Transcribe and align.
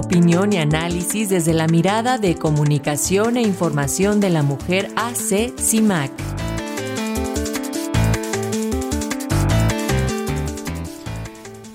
opinión 0.00 0.52
y 0.54 0.56
análisis 0.56 1.28
desde 1.28 1.52
la 1.52 1.66
mirada 1.66 2.16
de 2.16 2.34
comunicación 2.34 3.36
e 3.36 3.42
información 3.42 4.18
de 4.18 4.30
la 4.30 4.42
mujer 4.42 4.88
AC 4.96 5.52
CIMAC. 5.58 6.10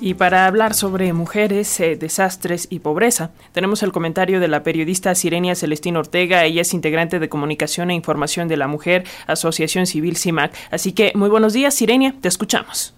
Y 0.02 0.16
para 0.16 0.48
hablar 0.48 0.74
sobre 0.74 1.14
mujeres, 1.14 1.80
eh, 1.80 1.96
desastres 1.96 2.68
y 2.70 2.80
pobreza, 2.80 3.32
tenemos 3.54 3.84
el 3.84 3.92
comentario 3.92 4.40
de 4.40 4.48
la 4.48 4.64
periodista 4.64 5.14
Sirenia 5.14 5.56
Celestín 5.56 5.96
Ortega. 5.96 6.46
Ella 6.46 6.62
es 6.62 6.74
integrante 6.74 7.20
de 7.20 7.30
Comunicación 7.30 7.92
e 7.92 7.96
Información 7.96 8.48
de 8.48 8.58
la 8.58 8.68
Mujer, 8.68 9.04
Asociación 9.28 9.86
Civil 9.86 10.18
CIMAC. 10.18 10.52
Así 10.72 10.94
que 10.94 11.12
muy 11.16 11.30
buenos 11.30 11.54
días, 11.54 11.76
Sirenia, 11.76 12.16
te 12.22 12.28
escuchamos. 12.28 12.95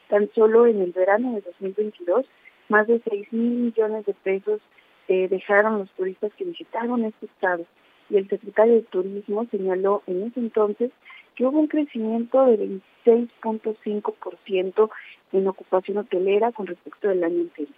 Tan 0.09 0.28
solo 0.34 0.67
en 0.67 0.81
el 0.81 0.91
verano 0.91 1.34
de 1.34 1.42
2022, 1.42 2.27
más 2.69 2.89
de 2.89 3.00
6 3.09 3.33
mil 3.33 3.53
millones 3.53 4.05
de 4.06 4.15
pesos 4.15 4.61
eh, 5.06 5.28
dejaron 5.28 5.78
los 5.78 5.91
turistas 5.92 6.33
que 6.34 6.44
visitaron 6.44 7.05
este 7.05 7.27
estado. 7.27 7.65
Y 8.11 8.17
el 8.17 8.28
secretario 8.28 8.75
de 8.75 8.83
Turismo 8.83 9.47
señaló 9.51 10.03
en 10.06 10.25
ese 10.25 10.41
entonces 10.41 10.91
que 11.34 11.47
hubo 11.47 11.61
un 11.61 11.69
crecimiento 11.69 12.47
de 12.47 12.81
26.5% 13.05 14.91
en 15.33 15.47
ocupación 15.47 15.98
hotelera 15.98 16.53
con 16.53 16.67
respecto 16.67 17.09
del 17.09 17.23
año 17.23 17.42
anterior. 17.42 17.75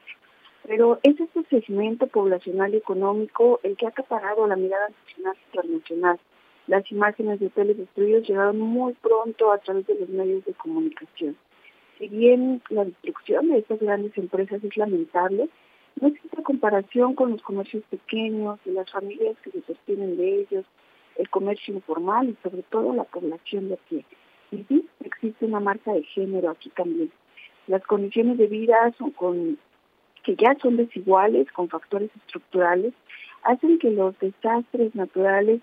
Pero 0.67 1.01
es 1.03 1.19
este 1.19 1.43
segmento 1.45 2.07
poblacional 2.07 2.75
y 2.75 2.79
económico 2.79 3.61
el 3.63 3.77
que 3.77 3.87
ha 3.87 3.91
acaparado 3.91 4.47
la 4.47 4.57
mirada 4.57 4.89
nacional 4.89 5.37
e 5.37 5.41
internacional. 5.47 6.19
Las 6.67 6.91
imágenes 6.93 7.41
de 7.41 7.47
hoteles 7.47 7.79
destruidos 7.79 8.29
llegaron 8.29 8.61
muy 8.61 8.93
pronto 8.95 9.53
a 9.53 9.59
través 9.59 9.87
de 9.87 9.95
los 9.97 10.09
medios 10.09 10.45
de 10.45 10.55
comunicación. 10.55 11.37
Si 11.99 12.09
bien 12.09 12.63
la 12.71 12.85
destrucción 12.85 13.49
de 13.49 13.59
estas 13.59 13.81
grandes 13.81 14.17
empresas 14.17 14.63
es 14.63 14.77
lamentable, 14.77 15.49
no 16.01 16.09
existe 16.09 16.43
comparación 16.43 17.15
con 17.15 17.33
los 17.33 17.43
comercios 17.43 17.85
pequeños 17.91 18.59
y 18.65 18.71
las 18.71 18.91
familias 18.91 19.37
que 19.43 19.51
se 19.51 19.63
sostienen 19.63 20.17
de 20.17 20.41
ellos, 20.41 20.65
el 21.17 21.29
comercio 21.29 21.75
informal 21.75 22.29
y 22.29 22.37
sobre 22.43 22.63
todo 22.63 22.95
la 22.95 23.05
población 23.05 23.69
de 23.69 23.79
pie. 23.89 24.05
Y 24.51 24.65
sí, 24.65 24.87
existe 25.05 25.45
una 25.45 25.61
marca 25.61 25.93
de 25.93 26.03
género 26.03 26.51
aquí 26.51 26.71
también. 26.71 27.11
Las 27.67 27.83
condiciones 27.85 28.39
de 28.39 28.47
vida 28.47 28.93
son 28.99 29.11
con 29.11 29.59
que 30.23 30.37
ya 30.37 30.55
son 30.61 30.77
desiguales 30.77 31.51
con 31.53 31.69
factores 31.69 32.11
estructurales, 32.17 32.93
hacen 33.43 33.79
que 33.79 33.91
los 33.91 34.19
desastres 34.19 34.95
naturales 34.95 35.61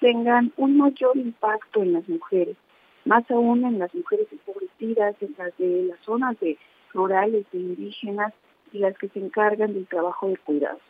tengan 0.00 0.52
un 0.56 0.78
mayor 0.78 1.16
impacto 1.16 1.82
en 1.82 1.92
las 1.92 2.08
mujeres, 2.08 2.56
más 3.04 3.30
aún 3.30 3.64
en 3.64 3.78
las 3.78 3.94
mujeres 3.94 4.26
empobrecidas, 4.32 5.14
en 5.20 5.34
las 5.38 5.56
de 5.58 5.84
las 5.84 6.00
zonas 6.00 6.38
de 6.40 6.58
rurales, 6.92 7.46
de 7.52 7.58
indígenas 7.58 8.32
y 8.72 8.78
las 8.78 8.96
que 8.98 9.08
se 9.08 9.18
encargan 9.18 9.74
del 9.74 9.86
trabajo 9.86 10.28
de 10.28 10.36
cuidados. 10.36 10.80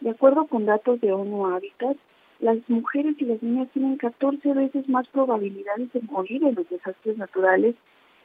De 0.00 0.10
acuerdo 0.10 0.46
con 0.46 0.66
datos 0.66 1.00
de 1.00 1.12
ONU 1.12 1.46
Habitat, 1.46 1.96
las 2.40 2.58
mujeres 2.68 3.16
y 3.18 3.24
las 3.24 3.42
niñas 3.42 3.68
tienen 3.72 3.96
14 3.96 4.52
veces 4.54 4.88
más 4.88 5.08
probabilidades 5.08 5.92
de 5.92 6.00
morir 6.02 6.44
en 6.44 6.54
los 6.54 6.68
desastres 6.68 7.18
naturales 7.18 7.74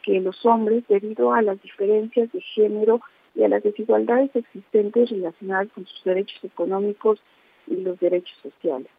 que 0.04 0.20
los 0.20 0.46
hombres 0.46 0.84
debido 0.88 1.34
a 1.34 1.42
las 1.42 1.62
diferencias 1.64 2.32
de 2.32 2.42
género 2.42 3.02
y 3.36 3.44
a 3.44 3.48
las 3.48 3.64
desigualdades 3.64 4.36
existentes 4.36 5.10
relacionadas 5.10 5.70
con 5.74 5.86
sus 5.88 6.04
derechos 6.04 6.44
económicos 6.44 7.20
y 7.66 7.78
los 7.78 8.00
derechos 8.00 8.38
sociales. 8.44 8.90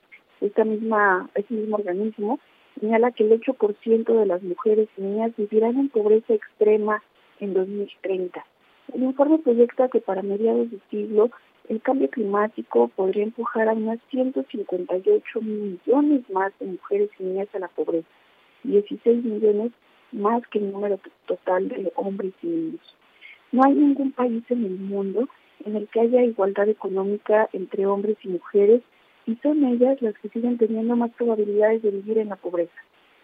Este 0.40 0.64
mismo 0.64 1.76
organismo 1.76 2.40
señala 2.80 3.12
que 3.12 3.24
el 3.24 3.40
8% 3.40 4.18
de 4.18 4.26
las 4.26 4.42
mujeres 4.42 4.88
y 4.96 5.02
niñas 5.02 5.32
vivirán 5.36 5.78
en 5.78 5.88
pobreza 5.90 6.34
extrema 6.34 7.02
en 7.38 7.54
2030. 7.54 8.44
El 8.92 9.02
informe 9.02 9.38
proyecta 9.38 9.88
que 9.88 10.00
para 10.00 10.22
mediados 10.22 10.70
de 10.70 10.78
siglo 10.90 11.30
el 11.68 11.80
cambio 11.80 12.10
climático 12.10 12.88
podría 12.88 13.24
empujar 13.24 13.68
a 13.68 13.72
unas 13.72 13.98
158 14.10 15.40
millones 15.40 16.28
más 16.30 16.52
de 16.58 16.66
mujeres 16.66 17.10
y 17.18 17.24
niñas 17.24 17.48
a 17.54 17.58
la 17.58 17.68
pobreza, 17.68 18.08
16 18.64 19.24
millones 19.24 19.72
más 20.12 20.46
que 20.48 20.58
el 20.58 20.72
número 20.72 21.00
total 21.26 21.68
de 21.68 21.92
hombres 21.96 22.34
y 22.42 22.46
niños. 22.46 22.96
No 23.52 23.62
hay 23.64 23.74
ningún 23.74 24.12
país 24.12 24.44
en 24.50 24.64
el 24.64 24.78
mundo 24.78 25.28
en 25.64 25.76
el 25.76 25.88
que 25.88 26.00
haya 26.00 26.22
igualdad 26.22 26.68
económica 26.68 27.48
entre 27.52 27.86
hombres 27.86 28.18
y 28.22 28.28
mujeres 28.28 28.82
y 29.26 29.36
son 29.36 29.64
ellas 29.64 30.00
las 30.02 30.14
que 30.18 30.28
siguen 30.28 30.58
teniendo 30.58 30.96
más 30.96 31.10
probabilidades 31.12 31.82
de 31.82 31.90
vivir 31.90 32.18
en 32.18 32.28
la 32.28 32.36
pobreza. 32.36 32.74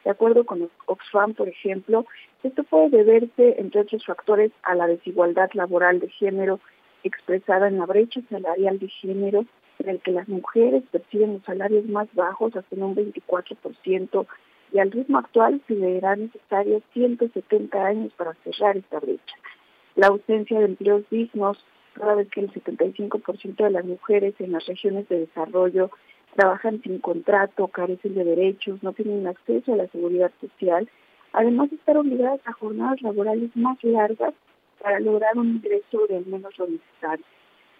De 0.04 0.10
acuerdo 0.10 0.44
con 0.44 0.70
Oxfam, 0.86 1.34
por 1.34 1.48
ejemplo, 1.48 2.06
esto 2.42 2.64
puede 2.64 2.90
deberse, 2.90 3.56
entre 3.58 3.82
otros 3.82 4.04
factores, 4.04 4.50
a 4.62 4.74
la 4.74 4.86
desigualdad 4.86 5.50
laboral 5.52 6.00
de 6.00 6.08
género 6.08 6.58
expresada 7.04 7.68
en 7.68 7.78
la 7.78 7.86
brecha 7.86 8.20
salarial 8.28 8.78
de 8.78 8.88
género, 8.88 9.44
en 9.78 9.88
el 9.88 10.00
que 10.00 10.12
las 10.12 10.28
mujeres 10.28 10.82
perciben 10.90 11.34
los 11.34 11.42
salarios 11.44 11.86
más 11.86 12.08
bajos 12.14 12.54
hasta 12.56 12.74
en 12.74 12.82
un 12.82 12.94
24%, 12.94 14.26
y 14.72 14.78
al 14.78 14.90
ritmo 14.90 15.18
actual 15.18 15.60
se 15.66 15.74
deberán 15.74 16.22
necesarios 16.22 16.82
170 16.92 17.84
años 17.84 18.12
para 18.16 18.34
cerrar 18.44 18.76
esta 18.76 19.00
brecha. 19.00 19.34
La 19.96 20.08
ausencia 20.08 20.58
de 20.58 20.66
empleos 20.66 21.04
dignos, 21.10 21.64
toda 21.98 22.14
vez 22.14 22.28
que 22.30 22.40
el 22.40 22.52
75% 22.52 23.56
de 23.56 23.70
las 23.70 23.84
mujeres 23.84 24.34
en 24.38 24.52
las 24.52 24.66
regiones 24.66 25.08
de 25.08 25.20
desarrollo 25.20 25.90
trabajan 26.34 26.82
sin 26.82 26.98
contrato, 26.98 27.68
carecen 27.68 28.14
de 28.14 28.24
derechos, 28.24 28.82
no 28.82 28.92
tienen 28.92 29.26
acceso 29.26 29.72
a 29.72 29.76
la 29.76 29.88
seguridad 29.88 30.30
social, 30.40 30.88
además 31.32 31.70
de 31.70 31.76
estar 31.76 31.96
obligadas 31.96 32.40
a 32.44 32.52
jornadas 32.52 33.02
laborales 33.02 33.50
más 33.54 33.82
largas 33.82 34.34
para 34.82 35.00
lograr 35.00 35.36
un 35.36 35.48
ingreso 35.56 36.06
de 36.08 36.16
al 36.16 36.26
menos 36.26 36.56
lo 36.58 36.66
necesario. 36.66 37.24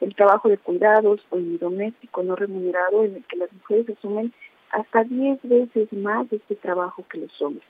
El 0.00 0.14
trabajo 0.14 0.48
de 0.48 0.58
cuidados 0.58 1.20
o 1.30 1.36
el 1.36 1.58
doméstico 1.58 2.22
no 2.22 2.36
remunerado 2.36 3.04
en 3.04 3.16
el 3.16 3.24
que 3.24 3.36
las 3.36 3.52
mujeres 3.52 3.88
asumen 3.90 4.32
hasta 4.70 5.04
10 5.04 5.40
veces 5.42 5.92
más 5.92 6.28
de 6.30 6.36
este 6.36 6.56
trabajo 6.56 7.04
que 7.10 7.18
los 7.18 7.42
hombres. 7.42 7.66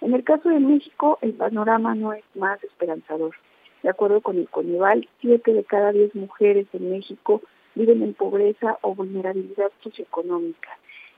En 0.00 0.14
el 0.14 0.24
caso 0.24 0.48
de 0.48 0.58
México, 0.58 1.18
el 1.22 1.32
panorama 1.34 1.94
no 1.94 2.12
es 2.12 2.24
más 2.34 2.62
esperanzador. 2.64 3.34
De 3.82 3.88
acuerdo 3.88 4.20
con 4.20 4.36
el 4.36 4.48
CONIVAL, 4.48 5.08
7 5.20 5.52
de 5.52 5.64
cada 5.64 5.92
10 5.92 6.14
mujeres 6.14 6.66
en 6.72 6.90
México 6.90 7.40
viven 7.74 8.02
en 8.02 8.14
pobreza 8.14 8.78
o 8.82 8.94
vulnerabilidad 8.94 9.70
socioeconómica. 9.82 10.70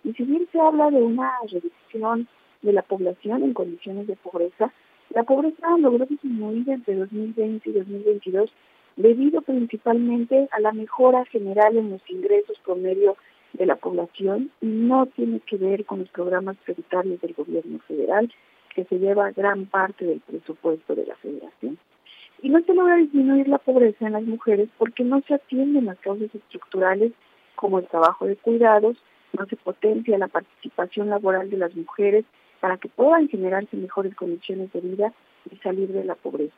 Y 0.04 0.12
si 0.12 0.24
bien 0.24 0.46
se 0.52 0.60
habla 0.60 0.90
de 0.90 1.02
una 1.02 1.32
reducción 1.50 2.28
de 2.62 2.72
la 2.72 2.82
población 2.82 3.42
en 3.42 3.54
condiciones 3.54 4.06
de 4.06 4.16
pobreza, 4.16 4.72
la 5.10 5.22
pobreza 5.24 5.76
logró 5.78 6.06
disminuir 6.06 6.68
entre 6.68 6.96
2020 6.96 7.70
y 7.70 7.72
2022 7.72 8.50
debido 8.96 9.42
principalmente 9.42 10.48
a 10.52 10.60
la 10.60 10.72
mejora 10.72 11.24
general 11.26 11.76
en 11.76 11.90
los 11.90 12.02
ingresos 12.08 12.58
promedio 12.64 13.16
de 13.52 13.66
la 13.66 13.76
población 13.76 14.50
y 14.60 14.66
no 14.66 15.06
tiene 15.06 15.40
que 15.40 15.56
ver 15.56 15.84
con 15.84 16.00
los 16.00 16.08
programas 16.10 16.56
prioritarios 16.64 17.20
del 17.20 17.34
gobierno 17.34 17.78
federal, 17.80 18.32
que 18.74 18.84
se 18.84 18.98
lleva 18.98 19.30
gran 19.30 19.66
parte 19.66 20.04
del 20.04 20.20
presupuesto 20.20 20.94
de 20.94 21.06
la 21.06 21.16
federación. 21.16 21.78
Y 22.44 22.50
no 22.50 22.60
se 22.60 22.74
logra 22.74 22.96
disminuir 22.96 23.48
la 23.48 23.56
pobreza 23.56 24.06
en 24.06 24.12
las 24.12 24.22
mujeres 24.22 24.68
porque 24.76 25.02
no 25.02 25.22
se 25.22 25.32
atienden 25.32 25.86
las 25.86 25.98
causas 26.00 26.28
estructurales 26.34 27.12
como 27.56 27.78
el 27.78 27.86
trabajo 27.86 28.26
de 28.26 28.36
cuidados, 28.36 28.98
no 29.32 29.46
se 29.46 29.56
potencia 29.56 30.18
la 30.18 30.28
participación 30.28 31.08
laboral 31.08 31.48
de 31.48 31.56
las 31.56 31.74
mujeres 31.74 32.26
para 32.60 32.76
que 32.76 32.90
puedan 32.90 33.30
generarse 33.30 33.78
mejores 33.78 34.14
condiciones 34.14 34.70
de 34.74 34.80
vida 34.82 35.14
y 35.50 35.56
salir 35.56 35.88
de 35.90 36.04
la 36.04 36.16
pobreza. 36.16 36.54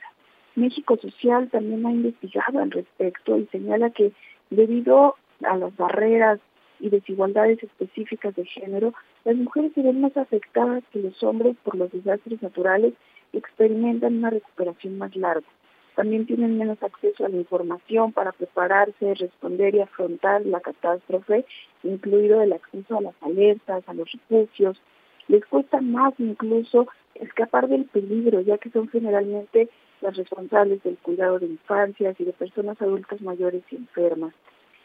México 0.56 0.96
Social 0.96 1.48
también 1.50 1.86
ha 1.86 1.92
investigado 1.92 2.58
al 2.58 2.72
respecto 2.72 3.38
y 3.38 3.46
señala 3.52 3.90
que 3.90 4.10
debido 4.50 5.14
a 5.44 5.56
las 5.56 5.76
barreras 5.76 6.40
y 6.80 6.90
desigualdades 6.90 7.62
específicas 7.62 8.34
de 8.34 8.44
género, 8.44 8.92
las 9.24 9.36
mujeres 9.36 9.70
se 9.76 9.82
ven 9.82 10.00
más 10.00 10.16
afectadas 10.16 10.82
que 10.92 10.98
los 10.98 11.22
hombres 11.22 11.54
por 11.62 11.76
los 11.76 11.92
desastres 11.92 12.42
naturales 12.42 12.92
experimentan 13.32 14.16
una 14.18 14.30
recuperación 14.30 14.98
más 14.98 15.14
larga. 15.14 15.46
También 15.96 16.26
tienen 16.26 16.58
menos 16.58 16.80
acceso 16.82 17.24
a 17.24 17.30
la 17.30 17.38
información 17.38 18.12
para 18.12 18.32
prepararse, 18.32 19.14
responder 19.14 19.74
y 19.74 19.80
afrontar 19.80 20.44
la 20.44 20.60
catástrofe, 20.60 21.46
incluido 21.82 22.42
el 22.42 22.52
acceso 22.52 22.98
a 22.98 23.00
las 23.00 23.14
alertas, 23.22 23.82
a 23.86 23.94
los 23.94 24.12
refugios. 24.12 24.80
Les 25.26 25.44
cuesta 25.46 25.80
más 25.80 26.12
incluso 26.18 26.86
escapar 27.14 27.68
del 27.68 27.86
peligro, 27.86 28.42
ya 28.42 28.58
que 28.58 28.68
son 28.68 28.88
generalmente 28.88 29.70
las 30.02 30.14
responsables 30.16 30.82
del 30.82 30.98
cuidado 30.98 31.38
de 31.38 31.46
infancias 31.46 32.14
y 32.20 32.24
de 32.24 32.32
personas 32.34 32.80
adultas 32.82 33.22
mayores 33.22 33.62
y 33.70 33.76
enfermas. 33.76 34.34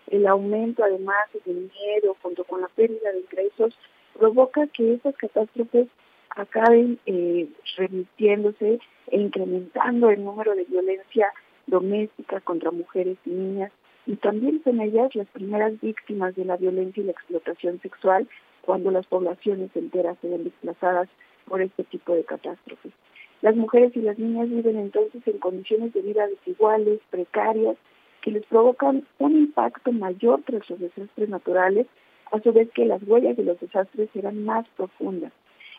El 0.07 0.25
aumento, 0.27 0.81
además 0.81 1.27
del 1.45 1.69
miedo, 1.77 2.15
junto 2.21 2.45
con 2.45 2.61
la 2.61 2.69
pérdida 2.69 3.11
de 3.11 3.19
ingresos, 3.19 3.77
provoca 4.17 4.65
que 4.67 4.93
estas 4.93 5.17
catástrofes 5.17 5.89
acaben 6.35 6.99
eh, 7.05 7.47
remitiéndose 7.77 8.79
e 9.07 9.19
incrementando 9.19 10.09
el 10.09 10.23
número 10.23 10.55
de 10.55 10.65
violencia 10.65 11.31
doméstica 11.67 12.39
contra 12.41 12.71
mujeres 12.71 13.17
y 13.25 13.29
niñas 13.29 13.71
y 14.05 14.15
también 14.15 14.61
son 14.63 14.81
ellas 14.81 15.13
las 15.15 15.27
primeras 15.27 15.79
víctimas 15.79 16.35
de 16.35 16.45
la 16.45 16.57
violencia 16.57 17.01
y 17.01 17.05
la 17.05 17.11
explotación 17.11 17.79
sexual 17.81 18.27
cuando 18.61 18.91
las 18.91 19.05
poblaciones 19.07 19.69
enteras 19.75 20.17
se 20.21 20.29
ven 20.29 20.43
desplazadas 20.43 21.09
por 21.47 21.61
este 21.61 21.83
tipo 21.83 22.13
de 22.13 22.23
catástrofes. 22.23 22.93
Las 23.41 23.55
mujeres 23.55 23.95
y 23.95 24.01
las 24.01 24.17
niñas 24.19 24.49
viven 24.49 24.77
entonces 24.77 25.21
en 25.25 25.39
condiciones 25.39 25.93
de 25.93 26.01
vida 26.01 26.27
desiguales, 26.27 26.99
precarias, 27.09 27.75
que 28.21 28.31
les 28.31 28.45
provocan 28.45 29.05
un 29.17 29.31
impacto 29.35 29.91
mayor 29.91 30.41
tras 30.45 30.69
los 30.69 30.79
desastres 30.79 31.29
naturales, 31.29 31.87
a 32.31 32.39
su 32.39 32.53
vez 32.53 32.69
que 32.71 32.85
las 32.85 33.01
huellas 33.03 33.35
de 33.35 33.43
los 33.43 33.59
desastres 33.59 34.09
serán 34.13 34.45
más 34.45 34.67
profundas 34.77 35.33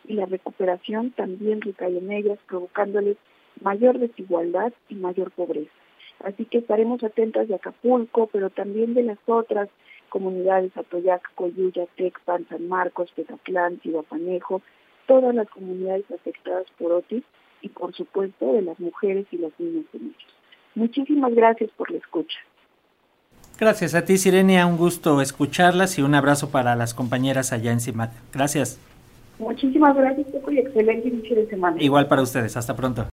y 0.05 0.15
la 0.15 0.27
recuperación 0.27 1.11
también 1.13 1.61
recae 1.61 1.99
en 1.99 2.13
ellas, 2.13 2.39
provocándoles 2.49 3.17
mayor 3.61 3.99
desigualdad 3.99 4.73
y 4.89 4.95
mayor 4.95 5.31
pobreza. 5.31 5.71
Así 6.25 6.45
que 6.45 6.59
estaremos 6.59 7.03
atentas 7.03 7.49
de 7.49 7.55
Acapulco, 7.55 8.29
pero 8.33 8.51
también 8.51 8.95
de 8.95 9.03
las 9.03 9.19
otras 9.27 9.69
comunidades, 10.09 10.77
Atoyac, 10.77 11.35
Coyuya, 11.35 11.87
Tecpan, 11.97 12.47
San 12.49 12.69
Marcos, 12.69 13.11
Petatlán, 13.17 13.79
Tibapanejo, 13.79 14.63
todas 15.07 15.35
las 15.35 15.49
comunidades 15.49 16.05
afectadas 16.11 16.67
por 16.79 16.93
Otis 16.93 17.25
y 17.61 17.69
por 17.69 17.95
supuesto 17.95 18.53
de 18.53 18.63
las 18.63 18.79
mujeres 18.79 19.27
y 19.31 19.39
las 19.39 19.53
niñas 19.59 19.85
de 19.93 19.99
ellos. 19.99 20.17
Muchísimas 20.75 21.35
gracias 21.35 21.71
por 21.77 21.91
la 21.91 21.99
escucha. 21.99 22.39
Gracias 23.59 23.95
a 23.95 24.05
ti, 24.05 24.19
Sirenia. 24.19 24.67
Un 24.67 24.77
gusto 24.77 25.21
escucharlas 25.21 25.99
y 25.99 26.03
un 26.03 26.15
abrazo 26.15 26.51
para 26.51 26.75
las 26.77 26.95
compañeras 26.95 27.53
allá 27.53 27.73
en 27.73 27.81
CIMAT. 27.81 28.13
Gracias. 28.33 28.79
Muchísimas 29.39 29.97
gracias, 29.97 30.27
y 30.51 30.59
excelente 30.59 31.09
inicio 31.09 31.37
de 31.37 31.47
semana. 31.49 31.77
Igual 31.83 32.07
para 32.07 32.23
ustedes. 32.23 32.57
Hasta 32.57 32.77
pronto. 32.77 33.07